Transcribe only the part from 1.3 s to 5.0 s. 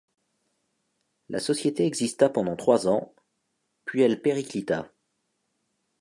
société exista pendant trois ans, puis elle périclita.